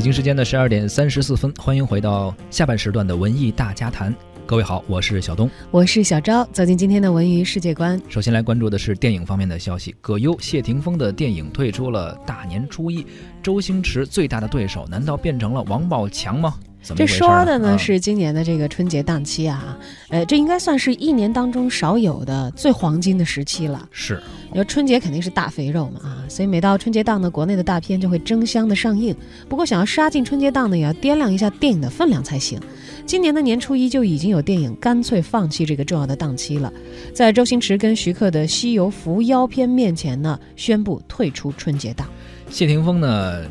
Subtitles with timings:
[0.00, 4.16] 北京时间的十二点三十四分，欢迎回到下半时段的文艺大家谈。
[4.46, 6.42] 各位好，我是小东，我是小昭。
[6.54, 9.94] 走进今天的文娱世界观，首先来关注的是电影方面的消息。
[10.00, 13.04] 葛优、谢霆锋的电影退出了大年初一，
[13.42, 16.54] 周星驰最大的对手难道变成了王宝强吗？
[16.96, 23.86] 这说的呢是今年的这个春节档期啊，呃，这应该算是一年当中少有的最黄金的时期了。
[23.92, 29.14] 是，你说春节肯定是大肥肉嘛啊，所以每到春节档呢，国内的大片就会争相的上映。
[29.48, 32.58] 不过想要杀进春节档呢，也要掂量一下电影的分量才行。
[33.06, 36.72] 今年的年初一就已经有电影干脆放弃这个重要的档期了，
[37.14, 42.08] 在周星驰跟徐克的《西游伏妖篇》面前呢，宣布退出春节档。
[42.48, 43.44] 谢霆锋呢？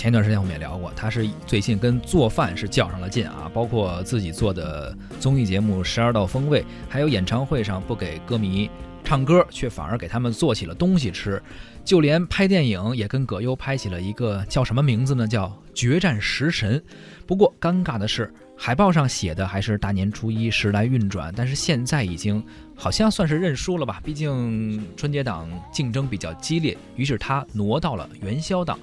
[0.00, 8.70] 前段时间我们也聊过，他是最近跟做饭是较上了劲啊，包括自己做的综艺节目《十二道风味》，还有演唱会上不给歌迷
[9.04, 11.42] 唱歌，却反而给他们做起了东西吃，
[11.84, 15.28] 就连拍电影也跟葛优拍起了一个叫什么名字呢？
[15.28, 16.78] 叫《决战食神》。
[17.26, 18.32] 不过尴尬的是。
[18.62, 22.44] 海报上写的还是大年初一时来运转，但是现在已经
[22.80, 24.00] 好像算是认输了吧？
[24.02, 28.78] 毕竟春节档竞争比较激烈，于是他挪到了元宵档。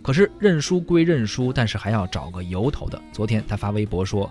[0.00, 2.98] 可是认输归认输，但是还要找个由头的。
[3.12, 4.28] 昨天他发微博说：“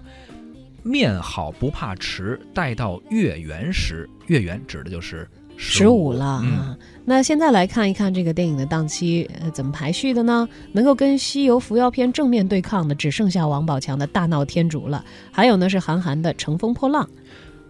[0.82, 5.30] 面好不怕迟，待到月圆时。”月圆指的就是。
[5.64, 10.50] 十五了啊，那现在来看一看这个电影的档期呃怎么排序的呢？
[10.72, 17.06] 能够跟《西游伏妖篇》正面对抗的只剩下王宝强的大闹天竺了，还有呢是韩寒的《乘风破浪》。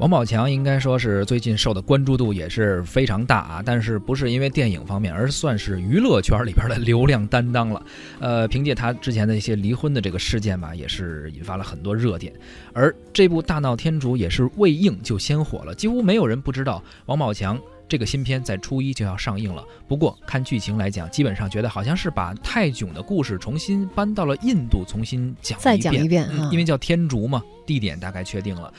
[0.02, 7.86] 王宝强应该说是最近受的关注度也是非常大啊，但是不是因为电影方面，而算是娱乐圈里边的流量担当了。
[8.20, 12.34] 呃，凭借他之前的一些离婚的这个事件吧，也是引发了很多热点。
[12.74, 17.62] 而这部《大闹天竺》也是未映就先火了，几乎没有人不知道王宝强。
[17.88, 28.74] 这个新片在初一就要上映了，不过看剧情来讲，基本上觉得好像是把泰囧的故事重新搬到了印度，重新讲再讲一遍，因为叫天竺嘛，地点大概确定了，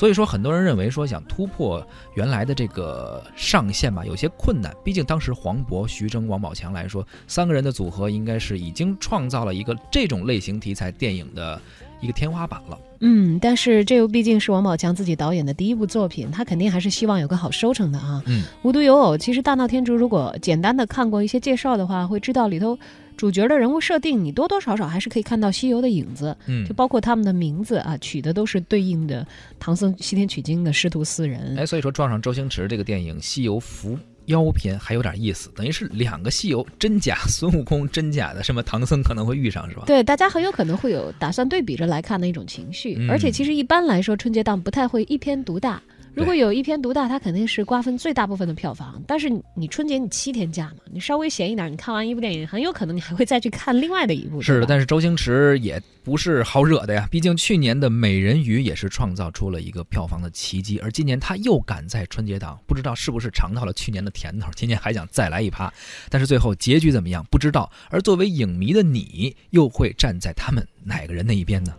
[0.00, 4.74] 所以说很多人认为说想突破原来的这个上限吧，有些困难。
[4.82, 11.60] 毕竟当时黄渤、徐峥、王宝强来说，三个人的组合应该是已经创造了一个这种类型题材电影的。
[12.00, 18.22] 一个天花板了，嗯，但是这又毕竟是王宝强自己导演的第一部作品，他肯定还是希望有个好收成的啊。
[18.26, 22.78] 嗯，无独有偶，其实《大闹天竺》如果简单的看过一些介绍的话，会知道里头
[23.18, 26.34] 主角的人物设定，你多多少少还是可以看到西游的影子。
[26.46, 29.26] 嗯，就包括他们的名字啊，取的都是对应的
[29.58, 31.56] 唐僧西天取经的师徒四人。
[31.58, 33.90] 哎，所以说撞上周星驰这个电影《西游伏》。
[34.26, 39.84] 妖篇还有点意思，等于是两个西游真假，孙悟空真假的，什么唐僧可能会遇上是吧？
[39.86, 45.82] 对，大家很有可能会有打算对比着来看的一种情绪，而且其实一般来说春节档不太会一篇独大。
[46.12, 49.02] 如果有一篇独大，它肯定是瓜分最大部分的票房。
[49.06, 54.42] 但是你春节你七天假嘛，你稍微闲一点，你看完一部电影，很有可能你还会再去看另外的一部。
[54.42, 57.06] 是的，但是周星驰也不是好惹的呀。
[57.10, 65.72] 毕竟去年的《美人鱼》也是创造出了一个票房的奇迹，而今年他又敢在春节档，不知道是不是尝到了去年的甜头，今年还想再来一趴。
[66.08, 67.70] 但是最后结局怎么样，不知道。
[67.88, 71.72] 而作为影迷的你，又会站在他们哪个人那一边呢？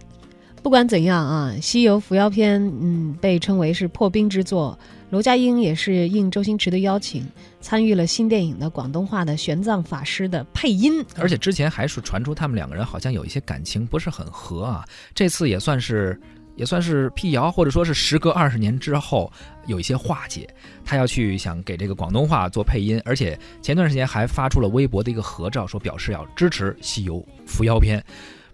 [0.61, 4.77] 不管怎样啊，《西游伏妖篇》嗯被称为是破冰之作。
[5.09, 7.27] 罗家英也是应周星驰的邀请，
[7.59, 11.03] 参与了新电影的广东话的玄奘法师的配音。
[11.17, 14.85] 而且之前还是传出他们两个人好像有一些感情不是很和啊。
[15.15, 16.17] 这次也算是
[16.55, 19.29] 也算是辟谣，或者说是时隔二十年之后
[19.65, 20.47] 有一些化解。
[20.85, 27.99] 他要去想给这个广东话做配音，而且前段时间还发出了微博的一个合照，说表示要支持《西游伏妖篇》。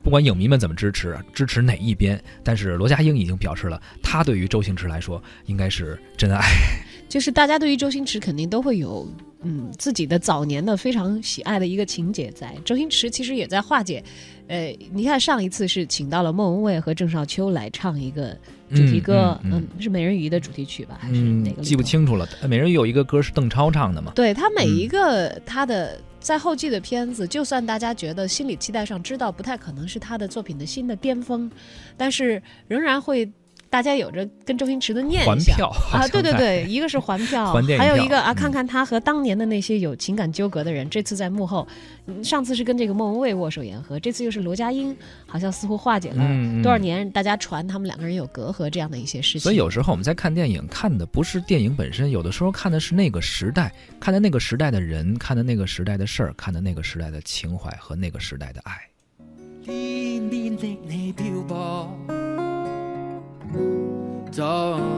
[0.08, 6.40] 不管影迷们怎么支持，支持哪一边，但是罗家英已经表示了，他对于周星驰来说应该是真爱。
[7.10, 9.06] 就是大家对于周星驰肯定都会有，
[9.42, 12.56] 嗯，自己的早年的非常喜爱的一个情节在。
[12.64, 14.02] 周星驰其实也在化解，
[14.48, 18.30] 呃，你看上一次是请到了莫文蔚和郑少秋来唱一个
[18.70, 21.62] 主题歌，嗯，是美人鱼的主题曲吧，还是哪个？
[21.62, 22.26] 记不清楚了。
[22.48, 24.14] 美人鱼有一个歌是邓超唱的嘛？
[24.16, 26.00] 对他每一个他的。
[26.28, 31.50] 在后继的片子，就算大家觉得心理期待上知道不太可能是他的作品的新的巅峰，
[31.96, 33.32] 但是仍然会。
[33.70, 41.68] 大家有着跟周星驰的念想啊，对对对，一个是还票，还有一个啊，看看他和当年的那些有情感纠葛的人，这次在幕后，
[42.24, 46.24] 上次是跟这个莫文蔚握手言和，这次又是罗家英，好像似乎化解了
[46.64, 49.42] 多少年大家传他们两个人有隔阂这样的一些事情。
[49.42, 58.78] 所以有时候我们在看电影，看的不是电影本身，有的时候看的是那个时代，看的那个时代的人，看的那个时代的事儿，看的那个时代的情怀和那个时代的爱。
[60.58, 60.68] 在
[64.38, 64.97] dog